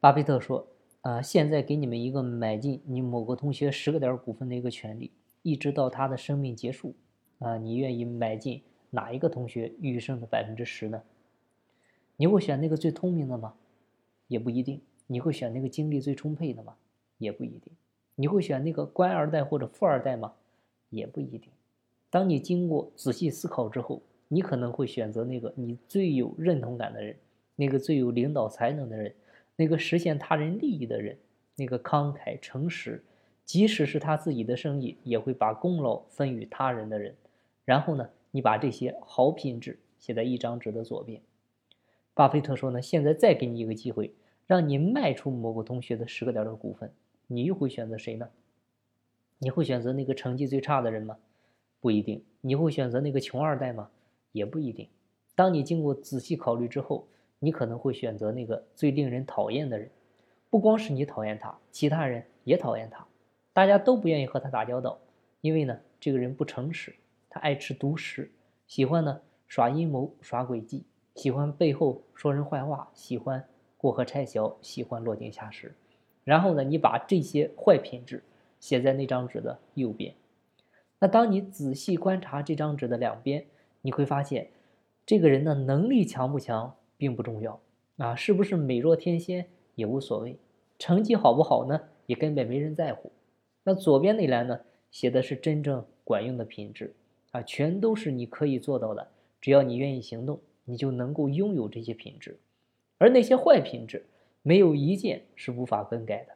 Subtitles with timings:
[0.00, 0.66] 巴菲特说
[1.02, 5.10] ：“啊，现在给你们一个买进你某个同学十个点股份的一个权利，
[5.42, 6.94] 一直到他的生命结束。
[7.38, 11.02] 啊，你愿意买进哪一个同学余生的百分之十呢？
[12.16, 13.52] 你会选那个最聪明的吗？
[14.26, 14.80] 也不一定。
[15.06, 16.74] 你会选那个精力最充沛的吗？
[17.18, 17.70] 也不一定。
[18.14, 20.32] 你会选那个官二代或者富二代吗？
[20.88, 21.50] 也不一定。
[22.08, 27.16] 当你经过仔细思考之后，你可能会选择那个你最有认同感的人，
[27.54, 29.14] 那个最有领导才能的人，
[29.60, 31.18] 那个实现他人利益的人，
[31.54, 33.04] 那个慷慨诚实，
[33.44, 37.14] 即使是他自己的生意也会把功劳分与他人的人。
[37.66, 41.20] 然后呢，你把这些好品质写在一张纸的左边。
[42.14, 44.14] 巴菲特说呢，现在再给你一个机会，
[44.46, 46.90] 让你卖出某个同学的十个点的股份。
[47.26, 48.30] 你又会选择谁呢？
[49.40, 51.18] 你会选择那个成绩最差的人吗？
[51.82, 52.24] 不一定。
[52.40, 53.90] 你会选择那个穷二代吗？
[54.32, 54.88] 也不一定。
[55.34, 57.06] 当你经过仔细考虑之后，
[57.40, 59.90] 你可能会选择那个最令人讨厌的人。
[60.48, 63.04] 不光是你讨厌他，其他人也讨厌他，
[63.52, 64.98] 大家都不愿意和他打交道，
[65.40, 66.94] 因为呢，这个人不诚实，
[67.28, 68.30] 他爱吃独食，
[68.66, 73.44] 喜欢呢耍阴谋、耍诡计，喜欢背后说人坏话，喜欢
[73.76, 75.74] 过河拆桥，喜欢落井下石。
[76.24, 78.22] 然后呢，你把这些坏品质
[78.58, 80.14] 写在那张纸的右边。
[80.98, 83.46] 那当你仔细观察这张纸的两边，
[83.80, 84.50] 你会发现，
[85.06, 87.58] 这个人的能力强不强并不重要
[87.96, 90.36] 啊，是不是美若天仙也无所谓，
[90.78, 93.10] 成绩好不好呢，也根本没人在乎。
[93.64, 96.94] 那左边那栏呢，写的是真正管用的品质
[97.30, 99.08] 啊，全都是你可以做到的，
[99.40, 102.38] 只要你愿意行动，你就能够拥有这些品质。
[102.98, 104.04] 而那些坏品质。
[104.42, 106.32] 没有一件是无法更改的，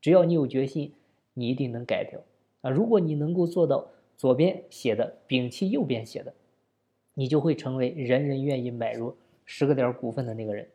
[0.00, 0.92] 只要你有决心，
[1.34, 2.20] 你一定能改掉
[2.62, 2.68] 啊！
[2.68, 6.34] 如果你能够做到左边写的摒弃右边写的，
[7.14, 10.68] 你就会成为人人愿意买入十个点股份的那个人。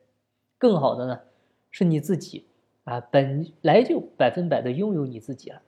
[0.57, 1.21] 更好的呢，
[1.71, 2.45] 是你自己
[2.83, 5.61] 啊，本来就百分百的拥有你自己了。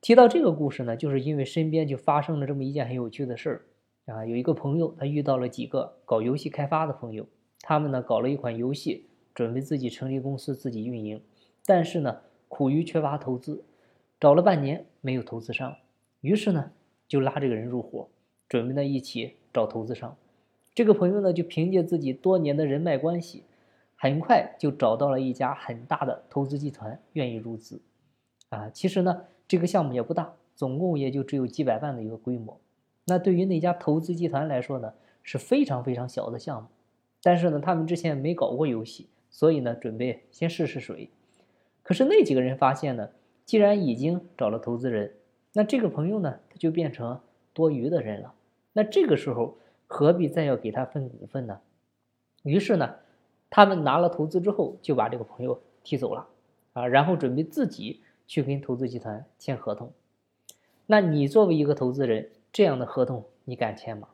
[0.00, 3.64] 提到这个故事呢，就是因为身边就发生了这么一件很有趣的事儿
[4.14, 7.26] 啊，有一个朋友他遇到了几个搞游戏开发的朋友，
[7.60, 9.08] 他们呢搞了一款游戏。
[9.34, 11.20] 准备自己成立公司，自己运营，
[11.66, 13.64] 但是呢，苦于缺乏投资，
[14.20, 15.76] 找了半年没有投资商，
[16.20, 16.70] 于是呢，
[17.08, 18.08] 就拉这个人入伙，
[18.48, 20.16] 准备呢一起找投资商。
[20.74, 23.44] 这个朋友呢，就凭借自己多年的人脉关系，
[23.96, 27.80] 很快就找到了一家很大的投资集团愿意入资。
[28.48, 32.60] 啊，其实呢，这个项目也不大，总共也就只有几百万的一个规模。
[33.06, 36.68] 那对于那家投资集团来说呢，是非常非常小的项目。
[37.22, 39.08] 但是呢，他们之前没搞过游戏。
[39.30, 41.10] 所以呢，准备先试试水。
[41.82, 43.10] 可是那几个人发现呢，
[43.44, 45.12] 既然已经找了投资人，
[45.54, 47.20] 那这个朋友呢，他就变成
[47.52, 48.32] 多余的人了。
[48.74, 51.60] 那这个时候何必再要给他分股份呢？
[52.42, 52.96] 于是呢，
[53.50, 56.28] 他们拿了投资之后，就把这个朋友踢走了
[56.72, 59.92] 啊，然后准备自己去跟投资集团签合同。
[60.86, 64.08] 那你作为一个投资人，这样的合同你敢签吗？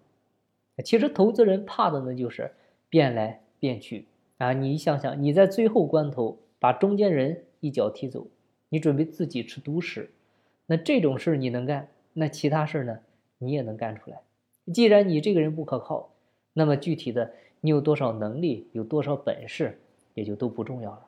[0.84, 2.52] 其实投资人怕的呢，就是
[2.88, 4.06] 变来变去。
[4.38, 8.28] 啊，你想想，你在最后关头把中间人一脚踢走，
[8.70, 10.10] 你准备自己吃独食，
[10.66, 13.00] 那这种事你能干，那其他事呢，
[13.38, 14.22] 你也能干出来。
[14.72, 16.10] 既然你这个人不可靠，
[16.52, 19.78] 那么具体的你有多少能力，有多少本事，
[20.14, 21.06] 也就都不重要了。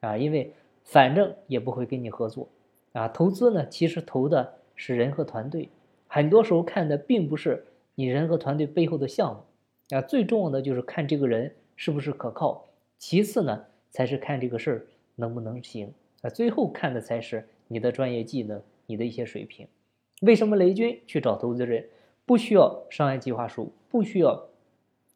[0.00, 0.52] 啊，因为
[0.84, 2.48] 反正也不会跟你合作。
[2.92, 5.68] 啊，投资呢，其实投的是人和团队，
[6.06, 7.64] 很多时候看的并不是
[7.94, 12.66] 你人和团队背后的项目，啊，最重要的就是看这个人是不是可靠。
[12.98, 14.86] 其次呢，才是看这个事儿
[15.16, 16.28] 能不能行啊。
[16.28, 19.66] 最后看的才是你的专业技能，你的一些水平。
[20.20, 21.86] 为什么雷军去找投资人，
[22.24, 24.48] 不需要商业计划书，不需要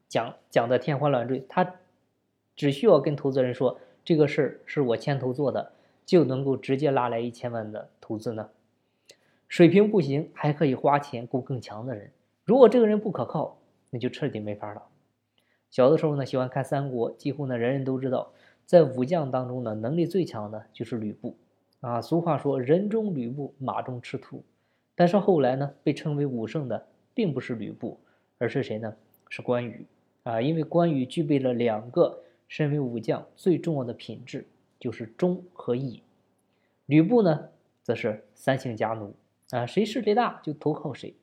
[0.09, 1.75] 讲讲的天花乱坠，他
[2.55, 5.72] 只需要跟投资人说这个事儿是我牵头做的，
[6.05, 8.50] 就能够直接拉来一千万的投资呢？
[9.49, 12.11] 水平不行，还可以花钱雇更强的人。
[12.44, 13.59] 如果这个人不可靠，
[13.91, 14.83] 那就彻底没法了。
[15.71, 18.33] 小的时候呢，喜欢看三国，几乎呢人人都知道，
[18.65, 21.37] 在武将当中呢，能力最强的就是吕布，
[21.81, 24.43] 啊，俗话说人中吕布，马中赤兔。
[24.94, 27.98] 但是后来呢，被称为武圣的并不是吕布，
[28.36, 28.94] 而是谁呢？
[29.30, 29.86] 是关羽，
[30.24, 34.46] 啊，因为关羽具备了两个身为武将最重要的品质，
[34.78, 36.02] 就是忠和义。
[36.84, 37.48] 吕布呢，
[37.82, 39.14] 则是三姓家奴，
[39.48, 41.14] 啊，谁势力大就投靠谁，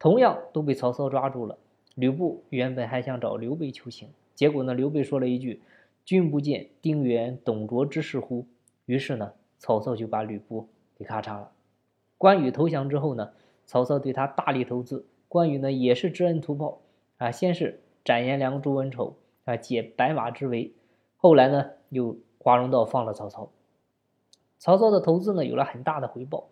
[0.00, 1.56] 同样都被曹操抓住了。
[1.94, 5.62] 吕布原本还想找刘备求情，结果呢，刘备说了一句
[6.04, 8.44] ：“君不见丁原、董卓之事乎？”
[8.86, 11.52] 于是呢，曹操就把吕布给咔嚓了。
[12.18, 13.32] 关羽投降之后呢，
[13.64, 16.80] 曹操对他大力投资，关羽呢也是知恩图报
[17.18, 20.72] 啊，先是斩颜良、诛文丑啊，解白马之围，
[21.16, 23.48] 后来呢又华容道放了曹操。
[24.58, 26.48] 曹操的投资呢有了很大的回报。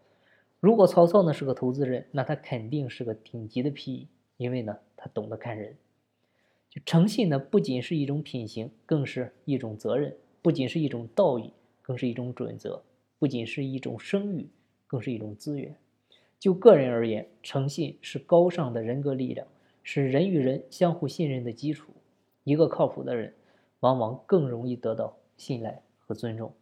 [0.61, 5.77] 如果曹操呢是个投资人，那他肯定是个顶级的 PE，因为呢他懂得看人。
[6.71, 11.53] 就诚信呢不仅是一种品行，更是一种责任；不仅是一种道义，
[11.83, 12.81] 更是一种准则；
[13.19, 14.49] 不仅是一种声誉，
[14.87, 15.75] 更是一种资源。
[16.39, 19.47] 就个人而言，诚信是高尚的人格力量，
[19.83, 21.93] 是人与人相互信任的基础。
[22.45, 23.35] 一个靠谱的人，
[23.81, 26.53] 往往更容易得到信赖和尊重。